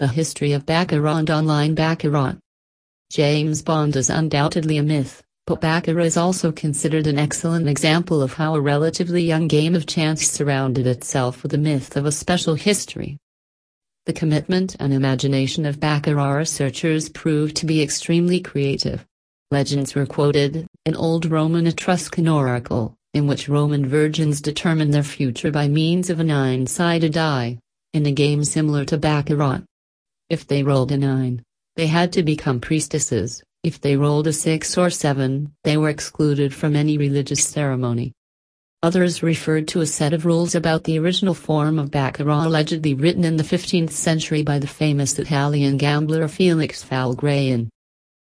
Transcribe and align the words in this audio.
The 0.00 0.08
History 0.08 0.52
of 0.52 0.64
Baccarat 0.64 1.28
Online 1.28 1.74
Baccarat. 1.74 2.38
James 3.10 3.60
Bond 3.60 3.94
is 3.96 4.08
undoubtedly 4.08 4.78
a 4.78 4.82
myth, 4.82 5.22
but 5.46 5.60
Baccarat 5.60 6.04
is 6.04 6.16
also 6.16 6.50
considered 6.50 7.06
an 7.06 7.18
excellent 7.18 7.68
example 7.68 8.22
of 8.22 8.32
how 8.32 8.54
a 8.54 8.62
relatively 8.62 9.22
young 9.22 9.46
game 9.46 9.74
of 9.74 9.84
chance 9.84 10.26
surrounded 10.26 10.86
itself 10.86 11.42
with 11.42 11.52
the 11.52 11.58
myth 11.58 11.98
of 11.98 12.06
a 12.06 12.12
special 12.12 12.54
history. 12.54 13.18
The 14.06 14.14
commitment 14.14 14.74
and 14.80 14.94
imagination 14.94 15.66
of 15.66 15.80
Baccarat 15.80 16.32
researchers 16.32 17.10
proved 17.10 17.56
to 17.56 17.66
be 17.66 17.82
extremely 17.82 18.40
creative. 18.40 19.04
Legends 19.50 19.94
were 19.94 20.06
quoted, 20.06 20.66
an 20.86 20.96
old 20.96 21.26
Roman 21.26 21.66
Etruscan 21.66 22.26
oracle, 22.26 22.96
in 23.12 23.26
which 23.26 23.50
Roman 23.50 23.86
virgins 23.86 24.40
determined 24.40 24.94
their 24.94 25.02
future 25.02 25.50
by 25.50 25.68
means 25.68 26.08
of 26.08 26.20
a 26.20 26.24
nine-sided 26.24 27.12
die, 27.12 27.58
in 27.92 28.06
a 28.06 28.12
game 28.12 28.44
similar 28.44 28.86
to 28.86 28.96
Baccarat. 28.96 29.60
If 30.30 30.46
they 30.46 30.62
rolled 30.62 30.92
a 30.92 30.96
9, 30.96 31.42
they 31.74 31.88
had 31.88 32.12
to 32.12 32.22
become 32.22 32.60
priestesses. 32.60 33.42
If 33.64 33.80
they 33.80 33.96
rolled 33.96 34.28
a 34.28 34.32
6 34.32 34.78
or 34.78 34.88
7, 34.88 35.52
they 35.64 35.76
were 35.76 35.90
excluded 35.90 36.54
from 36.54 36.76
any 36.76 36.96
religious 36.96 37.44
ceremony. 37.44 38.12
Others 38.82 39.24
referred 39.24 39.66
to 39.68 39.80
a 39.80 39.86
set 39.86 40.14
of 40.14 40.24
rules 40.24 40.54
about 40.54 40.84
the 40.84 40.98
original 41.00 41.34
form 41.34 41.80
of 41.80 41.90
baccarat 41.90 42.46
allegedly 42.46 42.94
written 42.94 43.24
in 43.24 43.36
the 43.36 43.42
15th 43.42 43.90
century 43.90 44.42
by 44.42 44.60
the 44.60 44.68
famous 44.68 45.18
Italian 45.18 45.76
gambler 45.76 46.26
Felix 46.28 46.82
Falgrain. 46.82 47.68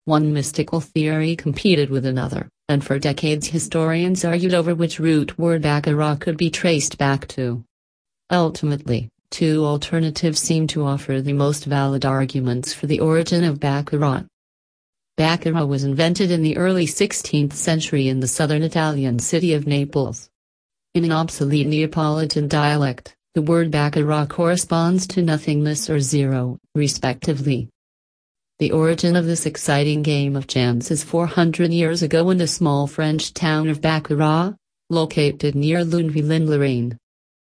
One 0.06 0.32
mystical 0.32 0.80
theory 0.80 1.36
competed 1.36 1.90
with 1.90 2.06
another, 2.06 2.48
and 2.70 2.86
for 2.86 3.00
decades 3.00 3.48
historians 3.48 4.24
argued 4.24 4.54
over 4.54 4.74
which 4.74 5.00
root 5.00 5.38
word 5.38 5.64
baccarat 5.64 6.18
could 6.18 6.38
be 6.38 6.52
traced 6.52 6.98
back 6.98 7.28
to. 7.30 7.66
Ultimately, 8.32 9.10
Two 9.32 9.66
alternatives 9.66 10.40
seem 10.40 10.68
to 10.68 10.86
offer 10.86 11.22
the 11.22 11.34
most 11.34 11.66
valid 11.66 12.06
arguments 12.06 12.74
for 12.74 12.88
the 12.88 13.00
origin 13.00 13.44
of 13.44 13.60
Baccarat. 13.60 14.24
Baccarat 15.18 15.66
was 15.66 15.84
invented 15.84 16.32
in 16.32 16.42
the 16.42 16.58
early 16.58 16.86
16th 16.86 17.54
century 17.54 18.08
in 18.08 18.20
the 18.20 18.28
southern 18.28 18.64
Italian 18.64 19.20
city 19.20 19.54
of 19.54 19.68
Naples. 19.68 20.30
In 20.94 21.04
an 21.04 21.12
obsolete 21.12 21.68
Neapolitan 21.68 22.48
dialect, 22.48 23.16
the 23.34 23.42
word 23.42 23.70
Baccarat 23.70 24.28
corresponds 24.28 25.06
to 25.08 25.22
nothingness 25.22 25.90
or 25.90 26.00
zero, 26.00 26.58
respectively. 26.74 27.70
The 28.60 28.72
origin 28.72 29.16
of 29.16 29.26
this 29.26 29.46
exciting 29.46 30.02
game 30.02 30.36
of 30.36 30.48
chance 30.48 30.90
is 30.90 31.04
400 31.04 31.72
years 31.72 32.02
ago 32.02 32.32
in 32.32 32.40
the 32.40 32.48
small 32.48 32.88
French 32.88 33.34
town 33.34 33.70
of 33.70 33.82
Baccarat, 33.82 34.54
located 34.90 35.54
near 35.54 35.84
Lunéville-en-Lorraine. 35.84 36.98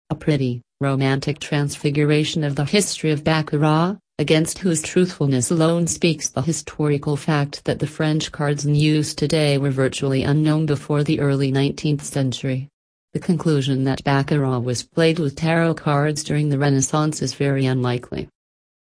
A 0.10 0.16
pretty, 0.16 0.62
romantic 0.82 1.40
transfiguration 1.40 2.44
of 2.44 2.56
the 2.56 2.64
history 2.64 3.12
of 3.12 3.24
Baccarat, 3.24 3.98
against 4.18 4.60
whose 4.60 4.82
truthfulness 4.82 5.52
alone 5.52 5.88
speaks 5.88 6.30
the 6.30 6.42
historical 6.42 7.18
fact 7.18 7.66
that 7.66 7.80
the 7.80 7.88
French 7.88 8.32
cards 8.32 8.66
in 8.66 8.76
use 8.76 9.14
today 9.14 9.58
were 9.58 9.72
virtually 9.72 10.24
unknown 10.24 10.66
before 10.66 11.04
the 11.04 11.20
early 11.20 11.52
19th 11.52 12.02
century. 12.02 12.70
The 13.12 13.20
conclusion 13.20 13.84
that 13.84 14.04
Baccarat 14.06 14.60
was 14.60 14.84
played 14.84 15.20
with 15.20 15.36
tarot 15.36 15.74
cards 15.74 16.24
during 16.24 16.48
the 16.48 16.58
Renaissance 16.58 17.22
is 17.22 17.34
very 17.34 17.66
unlikely. 17.66 18.30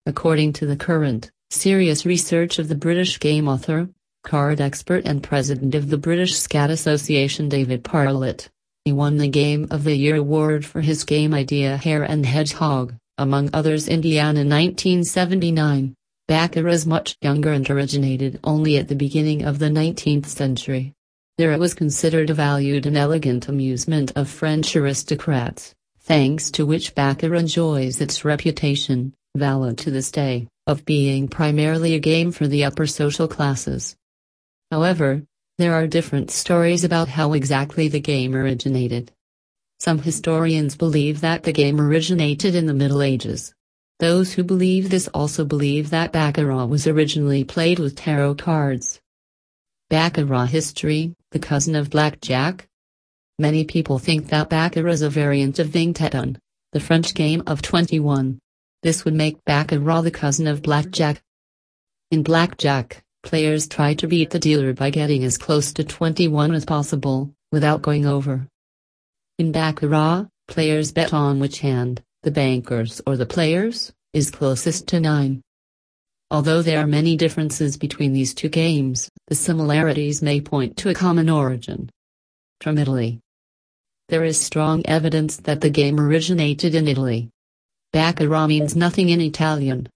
According 0.06 0.54
to 0.54 0.66
the 0.66 0.76
current, 0.76 1.30
serious 1.50 2.04
research 2.04 2.58
of 2.58 2.66
the 2.66 2.74
British 2.74 3.20
game 3.20 3.46
author, 3.46 3.88
card 4.24 4.60
expert 4.60 5.04
and 5.04 5.22
president 5.22 5.76
of 5.76 5.90
the 5.90 5.98
British 5.98 6.36
Skat 6.36 6.70
Association 6.70 7.48
David 7.48 7.84
Parlett, 7.84 8.48
he 8.86 8.92
won 8.92 9.16
the 9.16 9.26
Game 9.26 9.66
of 9.72 9.82
the 9.82 9.96
Year 9.96 10.14
award 10.14 10.64
for 10.64 10.80
his 10.80 11.02
game 11.02 11.34
idea 11.34 11.76
Hare 11.76 12.04
and 12.04 12.24
Hedgehog, 12.24 12.94
among 13.18 13.50
others 13.52 13.88
Indiana 13.88 14.44
1979. 14.44 15.92
Baccarat 16.28 16.70
is 16.70 16.86
much 16.86 17.16
younger 17.20 17.50
and 17.50 17.68
originated 17.68 18.38
only 18.44 18.76
at 18.76 18.86
the 18.86 18.94
beginning 18.94 19.44
of 19.44 19.58
the 19.58 19.70
19th 19.70 20.26
century. 20.26 20.92
There 21.36 21.50
it 21.50 21.58
was 21.58 21.74
considered 21.74 22.30
a 22.30 22.34
valued 22.34 22.86
and 22.86 22.96
elegant 22.96 23.48
amusement 23.48 24.12
of 24.14 24.28
French 24.28 24.76
aristocrats, 24.76 25.74
thanks 25.98 26.52
to 26.52 26.64
which 26.64 26.94
Baccarat 26.94 27.40
enjoys 27.40 28.00
its 28.00 28.24
reputation, 28.24 29.14
valid 29.36 29.78
to 29.78 29.90
this 29.90 30.12
day, 30.12 30.46
of 30.68 30.84
being 30.84 31.26
primarily 31.26 31.94
a 31.94 31.98
game 31.98 32.30
for 32.30 32.46
the 32.46 32.62
upper 32.62 32.86
social 32.86 33.26
classes. 33.26 33.96
However, 34.70 35.24
there 35.58 35.74
are 35.74 35.86
different 35.86 36.30
stories 36.30 36.84
about 36.84 37.08
how 37.08 37.32
exactly 37.32 37.88
the 37.88 38.00
game 38.00 38.34
originated. 38.34 39.10
Some 39.78 39.98
historians 39.98 40.76
believe 40.76 41.20
that 41.22 41.44
the 41.44 41.52
game 41.52 41.80
originated 41.80 42.54
in 42.54 42.66
the 42.66 42.74
Middle 42.74 43.02
Ages. 43.02 43.54
Those 43.98 44.34
who 44.34 44.44
believe 44.44 44.90
this 44.90 45.08
also 45.08 45.44
believe 45.44 45.88
that 45.90 46.12
Baccarat 46.12 46.66
was 46.66 46.86
originally 46.86 47.44
played 47.44 47.78
with 47.78 47.96
tarot 47.96 48.34
cards. 48.34 49.00
Baccarat 49.88 50.46
history, 50.46 51.14
the 51.30 51.38
cousin 51.38 51.74
of 51.74 51.88
blackjack? 51.88 52.68
Many 53.38 53.64
people 53.64 53.98
think 53.98 54.28
that 54.28 54.50
Baccarat 54.50 54.92
is 54.92 55.02
a 55.02 55.08
variant 55.08 55.58
of 55.58 55.68
Vingt 55.68 56.02
et 56.02 56.14
un, 56.14 56.38
the 56.72 56.80
French 56.80 57.14
game 57.14 57.42
of 57.46 57.62
21. 57.62 58.38
This 58.82 59.04
would 59.04 59.14
make 59.14 59.44
Baccarat 59.46 60.02
the 60.02 60.10
cousin 60.10 60.46
of 60.46 60.62
blackjack. 60.62 61.22
In 62.10 62.22
blackjack, 62.22 63.02
Players 63.26 63.66
try 63.66 63.92
to 63.94 64.06
beat 64.06 64.30
the 64.30 64.38
dealer 64.38 64.72
by 64.72 64.90
getting 64.90 65.24
as 65.24 65.36
close 65.36 65.72
to 65.72 65.82
21 65.82 66.54
as 66.54 66.64
possible, 66.64 67.34
without 67.50 67.82
going 67.82 68.06
over. 68.06 68.46
In 69.36 69.50
Baccarat, 69.50 70.28
players 70.46 70.92
bet 70.92 71.12
on 71.12 71.40
which 71.40 71.58
hand, 71.58 72.04
the 72.22 72.30
bankers 72.30 73.02
or 73.04 73.16
the 73.16 73.26
players, 73.26 73.92
is 74.12 74.30
closest 74.30 74.86
to 74.86 75.00
9. 75.00 75.42
Although 76.30 76.62
there 76.62 76.78
are 76.78 76.86
many 76.86 77.16
differences 77.16 77.76
between 77.76 78.12
these 78.12 78.32
two 78.32 78.48
games, 78.48 79.10
the 79.26 79.34
similarities 79.34 80.22
may 80.22 80.40
point 80.40 80.76
to 80.76 80.90
a 80.90 80.94
common 80.94 81.28
origin. 81.28 81.90
From 82.60 82.78
Italy. 82.78 83.18
There 84.08 84.22
is 84.22 84.40
strong 84.40 84.82
evidence 84.86 85.38
that 85.38 85.62
the 85.62 85.70
game 85.70 85.98
originated 85.98 86.76
in 86.76 86.86
Italy. 86.86 87.30
Baccarat 87.92 88.46
means 88.46 88.76
nothing 88.76 89.08
in 89.08 89.20
Italian. 89.20 89.88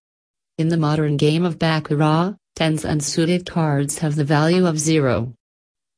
In 0.59 0.69
the 0.69 0.77
modern 0.77 1.17
game 1.17 1.45
of 1.45 1.61
Baccarat, 1.61 2.35
Tens 2.61 2.85
and 2.85 3.03
suited 3.03 3.47
cards 3.47 4.01
have 4.01 4.17
the 4.17 4.23
value 4.23 4.67
of 4.67 4.79
zero. 4.79 5.33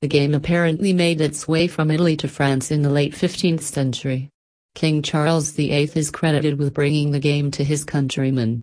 The 0.00 0.06
game 0.06 0.32
apparently 0.32 0.92
made 0.92 1.20
its 1.20 1.48
way 1.48 1.66
from 1.66 1.90
Italy 1.90 2.16
to 2.18 2.28
France 2.28 2.70
in 2.70 2.82
the 2.82 2.88
late 2.88 3.14
15th 3.14 3.62
century. 3.62 4.28
King 4.76 5.02
Charles 5.02 5.50
VIII 5.50 5.90
is 5.96 6.12
credited 6.12 6.60
with 6.60 6.72
bringing 6.72 7.10
the 7.10 7.18
game 7.18 7.50
to 7.50 7.64
his 7.64 7.82
countrymen. 7.82 8.62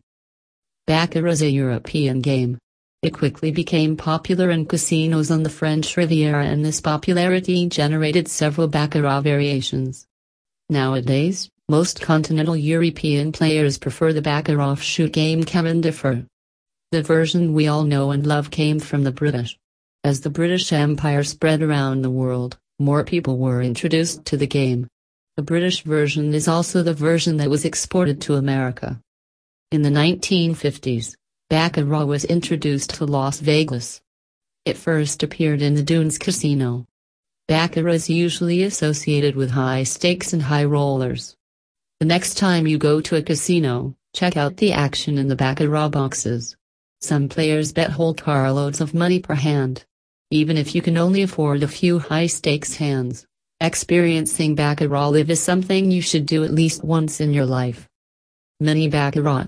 Baccarat 0.88 1.30
is 1.30 1.42
a 1.42 1.50
European 1.50 2.22
game. 2.22 2.58
It 3.02 3.10
quickly 3.10 3.52
became 3.52 3.98
popular 3.98 4.50
in 4.50 4.66
casinos 4.66 5.30
on 5.30 5.44
the 5.44 5.50
French 5.50 5.98
Riviera 5.98 6.46
and 6.46 6.64
this 6.64 6.80
popularity 6.80 7.68
generated 7.68 8.30
several 8.30 8.70
Baccarat 8.70 9.20
variations. 9.24 10.08
Nowadays, 10.70 11.50
most 11.68 12.00
continental 12.00 12.56
European 12.56 13.34
players 13.34 13.78
prefer 13.78 14.14
the 14.14 14.22
Baccarat 14.22 14.72
offshoot 14.72 15.12
game 15.12 15.44
Chemin 15.44 15.82
de 15.82 15.92
fer. 15.92 16.26
The 16.92 17.04
version 17.04 17.54
we 17.54 17.68
all 17.68 17.84
know 17.84 18.10
and 18.10 18.26
love 18.26 18.50
came 18.50 18.80
from 18.80 19.04
the 19.04 19.12
British. 19.12 19.60
As 20.04 20.22
the 20.22 20.32
British 20.32 20.74
Empire 20.74 21.24
spread 21.24 21.62
around 21.62 22.02
the 22.02 22.10
world, 22.10 22.58
more 22.80 23.04
people 23.04 23.38
were 23.38 23.62
introduced 23.62 24.26
to 24.26 24.38
the 24.38 24.48
game. 24.48 24.88
The 25.38 25.44
British 25.44 25.84
version 25.84 26.34
is 26.34 26.48
also 26.48 26.82
the 26.82 26.96
version 26.96 27.38
that 27.38 27.50
was 27.50 27.64
exported 27.64 28.20
to 28.22 28.36
America. 28.36 29.00
In 29.72 29.84
the 29.84 29.92
1950s, 29.92 31.16
Baccarat 31.48 32.06
was 32.06 32.26
introduced 32.26 32.96
to 32.96 33.06
Las 33.06 33.40
Vegas. 33.40 34.02
It 34.66 34.76
first 34.76 35.22
appeared 35.22 35.62
in 35.62 35.76
the 35.76 35.84
Dunes 35.84 36.18
Casino. 36.18 36.88
Baccarat 37.48 37.94
is 37.94 38.10
usually 38.10 38.64
associated 38.64 39.36
with 39.36 39.52
high 39.52 39.84
stakes 39.84 40.34
and 40.34 40.42
high 40.42 40.66
rollers. 40.66 41.36
The 42.00 42.08
next 42.08 42.40
time 42.40 42.66
you 42.66 42.80
go 42.80 43.00
to 43.00 43.16
a 43.16 43.22
casino, 43.22 43.96
check 44.16 44.36
out 44.36 44.58
the 44.58 44.74
action 44.74 45.20
in 45.20 45.28
the 45.28 45.36
Baccarat 45.36 45.90
boxes. 45.90 46.56
Some 47.02 47.30
players 47.30 47.72
bet 47.72 47.92
whole 47.92 48.14
carloads 48.14 48.82
of 48.82 48.94
money 48.94 49.20
per 49.20 49.36
hand. 49.36 49.86
Even 50.32 50.58
if 50.58 50.76
you 50.76 50.82
can 50.82 50.98
only 50.98 51.22
afford 51.22 51.64
a 51.64 51.68
few 51.68 51.98
high-stakes 51.98 52.76
hands, 52.76 53.26
experiencing 53.62 54.54
Baccarat 54.54 55.10
live 55.10 55.30
is 55.30 55.40
something 55.40 55.90
you 55.90 56.02
should 56.02 56.26
do 56.26 56.44
at 56.44 56.54
least 56.54 56.84
once 56.84 57.22
in 57.22 57.34
your 57.34 57.46
life. 57.46 57.88
Mini 58.60 58.90
Baccarat 58.90 59.48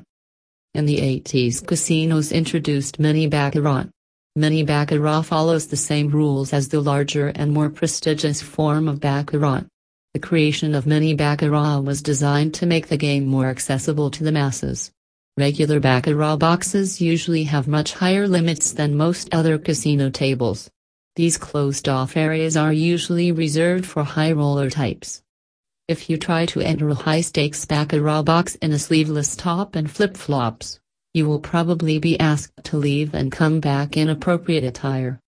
In 0.73 0.85
the 0.85 0.99
80s 0.99 1.65
casinos 1.67 2.31
introduced 2.31 2.99
Mini 2.99 3.27
Baccarat. 3.27 3.89
Mini 4.37 4.63
Baccarat 4.63 5.23
follows 5.23 5.67
the 5.67 5.75
same 5.75 6.07
rules 6.07 6.53
as 6.53 6.69
the 6.69 6.79
larger 6.79 7.27
and 7.35 7.51
more 7.51 7.69
prestigious 7.69 8.41
form 8.41 8.87
of 8.87 9.01
Baccarat. 9.01 9.65
The 10.13 10.19
creation 10.19 10.73
of 10.73 10.87
Mini 10.87 11.13
Baccarat 11.13 11.81
was 11.81 12.01
designed 12.01 12.53
to 12.55 12.65
make 12.65 12.87
the 12.87 12.95
game 12.95 13.25
more 13.25 13.47
accessible 13.47 14.09
to 14.11 14.23
the 14.23 14.31
masses. 14.31 14.89
Regular 15.41 15.79
Baccarat 15.79 16.37
boxes 16.37 17.01
usually 17.01 17.45
have 17.45 17.67
much 17.67 17.93
higher 17.93 18.27
limits 18.27 18.73
than 18.73 18.95
most 18.95 19.33
other 19.33 19.57
casino 19.57 20.11
tables. 20.11 20.69
These 21.15 21.39
closed-off 21.39 22.15
areas 22.15 22.55
are 22.55 22.71
usually 22.71 23.31
reserved 23.31 23.87
for 23.87 24.03
high 24.03 24.33
roller 24.33 24.69
types. 24.69 25.23
If 25.87 26.11
you 26.11 26.17
try 26.17 26.45
to 26.45 26.61
enter 26.61 26.87
a 26.89 26.93
high-stakes 26.93 27.65
Baccarat 27.65 28.21
box 28.21 28.53
in 28.61 28.71
a 28.71 28.77
sleeveless 28.77 29.35
top 29.35 29.75
and 29.75 29.89
flip-flops, 29.89 30.79
You 31.13 31.27
will 31.27 31.39
probably 31.39 31.99
be 31.99 32.19
asked 32.19 32.63
to 32.65 32.77
leave 32.77 33.13
and 33.13 33.31
come 33.31 33.59
back 33.59 33.97
in 33.97 34.09
appropriate 34.09 34.63
attire. 34.63 35.19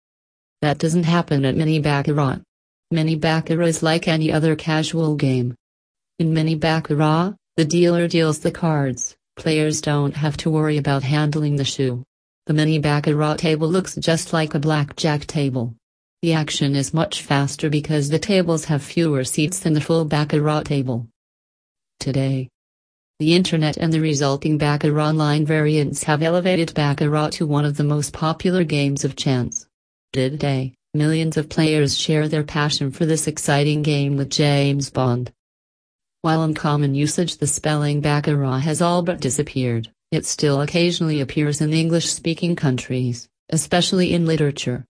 That 0.61 0.77
doesn't 0.77 1.03
happen 1.03 1.43
at 1.43 1.57
mini 1.57 1.79
Baccarat. 1.79 2.39
Mini 2.91 3.15
Baccarat 3.15 3.65
is 3.65 3.83
like 3.83 4.07
any 4.07 4.31
other 4.31 4.55
casual 4.55 5.15
game. 5.15 5.55
In 6.19 6.33
mini 6.33 6.55
Baccarat, 6.55 7.33
the 7.57 7.65
dealer 7.65 8.07
deals 8.07 8.39
the 8.39 8.51
cards, 8.51 9.17
players 9.35 9.81
don't 9.81 10.15
have 10.15 10.37
to 10.37 10.49
worry 10.49 10.77
about 10.77 11.03
handling 11.03 11.55
the 11.55 11.65
shoe. 11.65 12.03
The 12.45 12.53
mini 12.53 12.79
Baccarat 12.79 13.37
table 13.37 13.67
looks 13.67 13.95
just 13.95 14.33
like 14.33 14.53
a 14.53 14.59
blackjack 14.59 15.25
table. 15.25 15.75
The 16.21 16.33
action 16.33 16.75
is 16.75 16.93
much 16.93 17.21
faster 17.21 17.69
because 17.69 18.09
the 18.09 18.19
tables 18.19 18.65
have 18.65 18.83
fewer 18.83 19.23
seats 19.23 19.59
than 19.59 19.73
the 19.73 19.81
full 19.81 20.05
Baccarat 20.05 20.63
table. 20.63 21.07
Today, 21.99 22.49
the 23.19 23.35
internet 23.35 23.77
and 23.77 23.93
the 23.93 24.01
resulting 24.01 24.57
Baccarat 24.57 25.09
online 25.09 25.45
variants 25.45 26.03
have 26.03 26.21
elevated 26.21 26.73
Baccarat 26.73 27.29
to 27.33 27.47
one 27.47 27.63
of 27.63 27.77
the 27.77 27.83
most 27.83 28.11
popular 28.11 28.63
games 28.63 29.05
of 29.05 29.15
chance. 29.15 29.67
Today, 30.11 30.73
millions 30.93 31.37
of 31.37 31.47
players 31.47 31.97
share 31.97 32.27
their 32.27 32.43
passion 32.43 32.91
for 32.91 33.05
this 33.05 33.27
exciting 33.27 33.81
game 33.81 34.17
with 34.17 34.29
James 34.29 34.89
Bond. 34.89 35.31
While 36.23 36.45
in 36.45 36.53
common 36.53 36.95
usage 36.95 37.35
the 37.35 37.47
spelling 37.47 37.99
Baccarat 37.99 38.59
has 38.59 38.81
all 38.81 39.01
but 39.03 39.19
disappeared, 39.19 39.89
it 40.09 40.25
still 40.25 40.61
occasionally 40.61 41.19
appears 41.19 41.59
in 41.59 41.73
English-speaking 41.73 42.55
countries, 42.55 43.27
especially 43.49 44.13
in 44.13 44.25
literature. 44.25 44.81